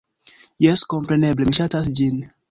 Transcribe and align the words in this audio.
Jes, 0.65 0.81
kompreneble, 0.93 1.47
mi 1.49 1.55
ŝatas 1.59 1.91
ĝin! 2.01 2.17